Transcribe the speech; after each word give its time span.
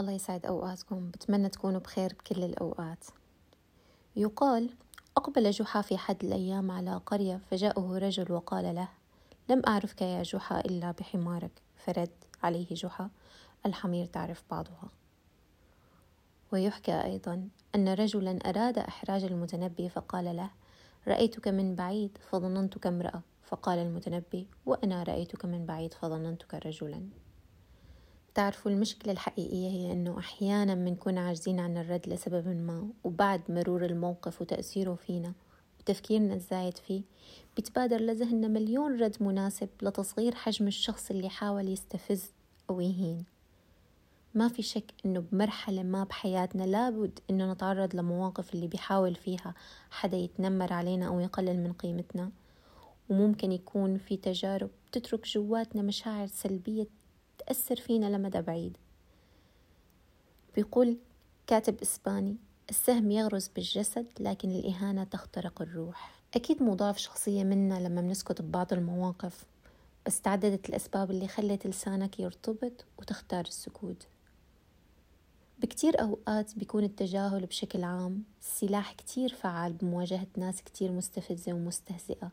الله 0.00 0.12
يسعد 0.12 0.46
أوقاتكم. 0.46 1.10
بتمنى 1.10 1.48
تكونوا 1.48 1.80
بخير 1.80 2.14
بكل 2.14 2.44
الأوقات. 2.44 3.04
يقال 4.16 4.70
أقبل 5.16 5.50
جحا 5.50 5.80
في 5.80 5.98
حد 5.98 6.24
الأيام 6.24 6.70
على 6.70 6.96
قرية 7.06 7.40
فجاءه 7.50 7.98
رجل 7.98 8.32
وقال 8.32 8.74
له 8.74 8.88
لم 9.48 9.62
أعرفك 9.68 10.02
يا 10.02 10.22
جحا 10.22 10.60
إلا 10.60 10.90
بحمارك. 10.90 11.50
فرد 11.76 12.10
عليه 12.42 12.74
جحا. 12.74 13.10
الحمير 13.66 14.06
تعرف 14.06 14.44
بعضها. 14.50 14.88
ويحكى 16.52 17.04
أيضا 17.04 17.48
أن 17.74 17.88
رجلا 17.88 18.38
أراد 18.46 18.78
إحراج 18.78 19.24
المتنبي 19.24 19.88
فقال 19.88 20.36
له 20.36 20.50
رأيتك 21.08 21.48
من 21.48 21.74
بعيد 21.74 22.18
فظننتك 22.30 22.86
امرأة. 22.86 23.22
فقال 23.44 23.78
المتنبي 23.78 24.48
وأنا 24.66 25.02
رأيتك 25.02 25.44
من 25.44 25.66
بعيد 25.66 25.94
فظننتك 25.94 26.54
رجلا. 26.54 27.08
تعرفوا 28.34 28.70
المشكلة 28.70 29.12
الحقيقية 29.12 29.68
هي 29.68 29.92
أنه 29.92 30.18
أحيانا 30.18 30.74
بنكون 30.74 31.18
عاجزين 31.18 31.60
عن 31.60 31.76
الرد 31.76 32.08
لسبب 32.08 32.48
ما 32.48 32.88
وبعد 33.04 33.40
مرور 33.48 33.84
الموقف 33.84 34.40
وتأثيره 34.40 34.94
فينا 34.94 35.32
وتفكيرنا 35.80 36.34
الزايد 36.34 36.78
فيه 36.78 37.02
بيتبادر 37.56 38.00
لذهننا 38.00 38.48
مليون 38.48 39.02
رد 39.02 39.16
مناسب 39.20 39.68
لتصغير 39.82 40.34
حجم 40.34 40.66
الشخص 40.66 41.10
اللي 41.10 41.28
حاول 41.28 41.68
يستفز 41.68 42.32
أو 42.70 42.80
يهين. 42.80 43.24
ما 44.34 44.48
في 44.48 44.62
شك 44.62 44.84
إنه 45.04 45.24
بمرحلة 45.32 45.82
ما 45.82 46.04
بحياتنا 46.04 46.62
لابد 46.62 47.18
إنه 47.30 47.52
نتعرض 47.52 47.96
لمواقف 47.96 48.54
اللي 48.54 48.66
بيحاول 48.66 49.14
فيها 49.14 49.54
حدا 49.90 50.16
يتنمر 50.16 50.72
علينا 50.72 51.06
أو 51.06 51.20
يقلل 51.20 51.58
من 51.58 51.72
قيمتنا 51.72 52.30
وممكن 53.08 53.52
يكون 53.52 53.98
في 53.98 54.16
تجارب 54.16 54.70
تترك 54.92 55.26
جواتنا 55.26 55.82
مشاعر 55.82 56.26
سلبية 56.26 56.86
تأثر 57.50 57.76
فينا 57.76 58.06
لمدى 58.06 58.40
بعيد. 58.40 58.76
بيقول 60.54 60.96
كاتب 61.46 61.80
إسباني 61.82 62.36
السهم 62.70 63.10
يغرز 63.10 63.48
بالجسد 63.48 64.06
لكن 64.20 64.50
الإهانة 64.50 65.04
تخترق 65.04 65.62
الروح. 65.62 66.20
أكيد 66.34 66.62
مضاف 66.62 66.98
شخصية 66.98 67.44
منا 67.44 67.88
لما 67.88 68.00
بنسكت 68.00 68.42
ببعض 68.42 68.72
المواقف 68.72 69.44
بس 70.06 70.20
تعددت 70.20 70.68
الأسباب 70.68 71.10
اللي 71.10 71.28
خلت 71.28 71.66
لسانك 71.66 72.20
يرتبط 72.20 72.84
وتختار 72.98 73.44
السكوت. 73.44 74.06
بكتير 75.58 76.00
أوقات 76.00 76.58
بيكون 76.58 76.84
التجاهل 76.84 77.46
بشكل 77.46 77.84
عام 77.84 78.22
سلاح 78.40 78.92
كتير 78.92 79.34
فعال 79.34 79.72
بمواجهة 79.72 80.26
ناس 80.36 80.62
كتير 80.62 80.92
مستفزة 80.92 81.52
ومستهزئة 81.52 82.30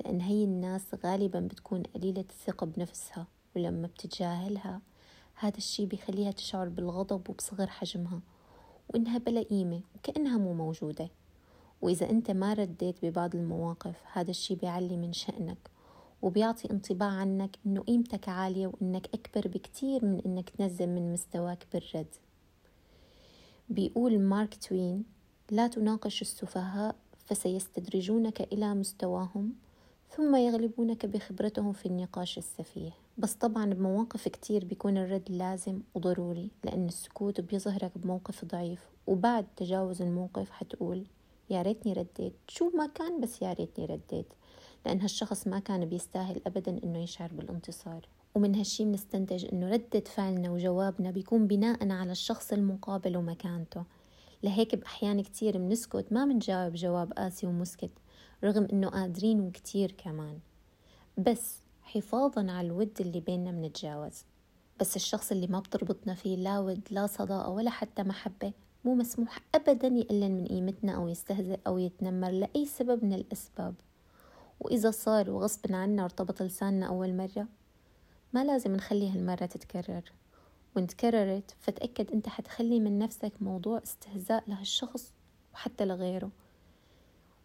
لأن 0.00 0.20
هي 0.20 0.44
الناس 0.44 0.82
غالبا 1.04 1.40
بتكون 1.40 1.82
قليلة 1.82 2.24
الثقة 2.30 2.66
بنفسها. 2.66 3.26
ولما 3.56 3.86
بتتجاهلها 3.86 4.80
هذا 5.34 5.56
الشي 5.56 5.86
بيخليها 5.86 6.30
تشعر 6.30 6.68
بالغضب 6.68 7.30
وبصغر 7.30 7.66
حجمها 7.66 8.20
وإنها 8.88 9.18
بلا 9.18 9.42
قيمة 9.42 9.80
وكأنها 9.96 10.38
مو 10.38 10.52
موجودة. 10.54 11.08
وإذا 11.82 12.10
أنت 12.10 12.30
ما 12.30 12.54
رديت 12.54 13.04
ببعض 13.04 13.36
المواقف 13.36 13.94
هذا 14.12 14.30
الشي 14.30 14.54
بيعلي 14.54 14.96
من 14.96 15.12
شأنك 15.12 15.58
وبيعطي 16.22 16.70
انطباع 16.70 17.08
عنك 17.08 17.56
إنه 17.66 17.80
قيمتك 17.80 18.28
عالية 18.28 18.66
وإنك 18.66 19.08
أكبر 19.14 19.48
بكتير 19.48 20.04
من 20.04 20.22
إنك 20.26 20.50
تنزل 20.50 20.88
من 20.88 21.12
مستواك 21.12 21.66
بالرد. 21.72 22.14
بيقول 23.68 24.18
مارك 24.18 24.54
توين 24.54 25.04
لا 25.50 25.66
تناقش 25.66 26.22
السفهاء 26.22 26.94
فسيستدرجونك 27.26 28.40
إلى 28.40 28.74
مستواهم 28.74 29.52
ثم 30.16 30.36
يغلبونك 30.36 31.06
بخبرتهم 31.06 31.72
في 31.72 31.86
النقاش 31.86 32.38
السفيه. 32.38 32.90
بس 33.18 33.34
طبعا 33.34 33.74
بمواقف 33.74 34.28
كتير 34.28 34.64
بيكون 34.64 34.98
الرد 34.98 35.30
لازم 35.30 35.80
وضروري 35.94 36.50
لأن 36.64 36.86
السكوت 36.86 37.40
بيظهرك 37.40 37.92
بموقف 37.96 38.44
ضعيف 38.44 38.80
وبعد 39.06 39.46
تجاوز 39.56 40.02
الموقف 40.02 40.50
حتقول 40.50 41.04
يا 41.50 41.62
ريتني 41.62 41.92
رديت. 41.92 42.32
شو 42.48 42.70
ما 42.74 42.86
كان 42.86 43.20
بس 43.20 43.42
يا 43.42 43.52
ريتني 43.52 43.86
رديت. 43.86 44.26
لأن 44.86 45.00
هالشخص 45.00 45.46
ما 45.46 45.58
كان 45.58 45.84
بيستاهل 45.84 46.40
أبدا 46.46 46.80
إنه 46.84 47.02
يشعر 47.02 47.30
بالانتصار. 47.32 48.08
ومن 48.34 48.54
هالشي 48.54 48.84
بنستنتج 48.84 49.46
إنه 49.52 49.70
ردة 49.70 50.00
فعلنا 50.00 50.50
وجوابنا 50.50 51.10
بيكون 51.10 51.46
بناء 51.46 51.90
على 51.90 52.12
الشخص 52.12 52.52
المقابل 52.52 53.16
ومكانته. 53.16 53.84
لهيك 54.42 54.74
بأحيان 54.74 55.22
كتير 55.22 55.58
بنسكت 55.58 56.06
ما 56.10 56.24
بنجاوب 56.24 56.72
جواب 56.72 57.12
قاسي 57.12 57.46
ومسكت. 57.46 57.90
رغم 58.44 58.68
إنه 58.72 58.88
قادرين 58.88 59.40
وكتير 59.40 59.92
كمان. 59.92 60.38
بس 61.18 61.58
حفاظا 61.82 62.50
على 62.50 62.66
الود 62.66 63.00
اللي 63.00 63.20
بيننا 63.20 63.50
منتجاوز. 63.50 64.24
بس 64.80 64.96
الشخص 64.96 65.32
اللي 65.32 65.46
ما 65.46 65.60
بتربطنا 65.60 66.14
فيه 66.14 66.36
لا 66.36 66.58
ود 66.58 66.88
لا 66.90 67.06
صداقة 67.06 67.50
ولا 67.50 67.70
حتى 67.70 68.02
محبة 68.02 68.52
مو 68.84 68.94
مسموح 68.94 69.40
أبدا 69.54 69.88
يقلل 69.88 70.32
من 70.32 70.46
قيمتنا 70.46 70.92
أو 70.92 71.08
يستهزئ 71.08 71.58
أو 71.66 71.78
يتنمر 71.78 72.30
لأي 72.30 72.66
سبب 72.66 73.04
من 73.04 73.12
الأسباب. 73.12 73.74
وإذا 74.60 74.90
صار 74.90 75.30
وغصب 75.30 75.72
عنا 75.72 76.04
ارتبط 76.04 76.42
لساننا 76.42 76.86
أول 76.86 77.16
مرة 77.16 77.46
ما 78.32 78.44
لازم 78.44 78.76
نخلي 78.76 79.10
هالمرة 79.10 79.46
تتكرر. 79.46 80.02
وإن 80.76 80.86
تكررت 80.86 81.54
فتأكد 81.60 82.10
أنت 82.10 82.28
حتخلي 82.28 82.80
من 82.80 82.98
نفسك 82.98 83.32
موضوع 83.40 83.82
استهزاء 83.82 84.44
لهالشخص 84.48 85.12
وحتى 85.54 85.84
لغيره. 85.84 86.30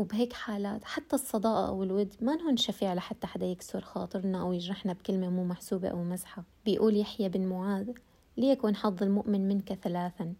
وبهيك 0.00 0.32
حالات 0.32 0.84
حتى 0.84 1.16
الصداقة 1.16 1.68
أو 1.68 1.82
الود 1.82 2.14
ما 2.20 2.34
نهون 2.36 2.56
شفيع 2.56 2.94
لحتى 2.94 3.26
حدا 3.26 3.46
يكسر 3.46 3.80
خاطرنا 3.80 4.40
أو 4.40 4.52
يجرحنا 4.52 4.92
بكلمة 4.92 5.30
مو 5.30 5.44
محسوبة 5.44 5.88
أو 5.88 6.04
مزحة. 6.04 6.44
بيقول 6.64 6.96
يحيى 6.96 7.28
بن 7.28 7.46
معاذ 7.46 7.90
ليكن 8.36 8.76
حظ 8.76 9.02
المؤمن 9.02 9.48
منك 9.48 9.72
ثلاثا 9.72 10.34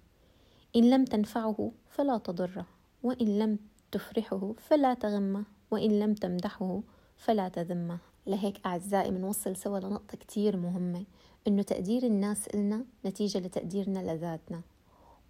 إن 0.76 0.90
لم 0.90 1.04
تنفعه 1.04 1.72
فلا 1.90 2.18
تضره 2.18 2.66
وإن 3.02 3.38
لم 3.38 3.58
تفرحه 3.92 4.54
فلا 4.58 4.94
تغمه 4.94 5.44
وإن 5.70 6.00
لم 6.00 6.14
تمدحه 6.14 6.82
فلا 7.16 7.48
تذمه. 7.48 7.98
لهيك 8.26 8.66
أعزائي 8.66 9.10
بنوصل 9.10 9.56
سوا 9.56 9.78
لنقطة 9.78 10.16
كتير 10.16 10.56
مهمة 10.56 11.04
إنه 11.46 11.62
تقدير 11.62 12.02
الناس 12.02 12.48
إلنا 12.48 12.84
نتيجة 13.06 13.38
لتقديرنا 13.38 13.98
لذاتنا 13.98 14.60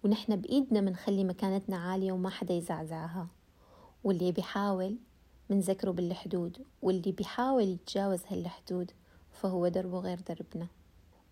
ونحن 0.03 0.35
بإيدنا 0.35 0.81
منخلي 0.81 1.23
مكانتنا 1.23 1.77
عالية 1.77 2.11
وما 2.11 2.29
حدا 2.29 2.53
يزعزعها. 2.53 3.27
واللي 4.03 4.31
بيحاول 4.31 4.97
منذكره 5.49 5.91
بالحدود 5.91 6.65
واللي 6.81 7.11
بيحاول 7.11 7.63
يتجاوز 7.63 8.21
هالحدود 8.27 8.91
فهو 9.31 9.67
دربه 9.67 9.99
غير 9.99 10.19
دربنا. 10.19 10.67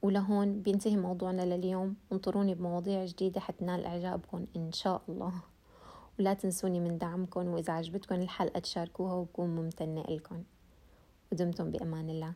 ولهون 0.02 0.62
بينتهي 0.62 0.97
موضوعنا 0.97 1.56
لليوم. 1.56 1.96
انطروني 2.12 2.56
بمواضيع 2.56 3.06
جديدة 3.06 3.40
حتنال 3.40 3.85
إعجابكم 3.85 4.46
إن 4.56 4.72
شاء 4.72 5.02
الله. 5.09 5.34
ولا 6.19 6.34
تنسوني 6.34 6.80
من 6.80 6.97
دعمكم 6.97 7.47
وإذا 7.47 7.74
عجبتكم 7.74 8.16
الحلقة 8.16 8.59
تشاركوها 8.59 9.13
وبكون 9.13 9.56
ممتنة 9.56 10.03
لكم 10.09 10.44
ودمتم 11.31 11.72
بأمان 11.72 12.09
الله. 12.09 12.34